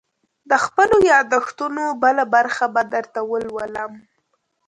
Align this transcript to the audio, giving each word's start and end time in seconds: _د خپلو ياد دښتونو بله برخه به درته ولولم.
_د 0.49 0.51
خپلو 0.65 0.95
ياد 1.11 1.25
دښتونو 1.35 1.83
بله 2.03 2.23
برخه 2.35 2.65
به 2.73 2.81
درته 2.93 3.19
ولولم. 3.31 3.91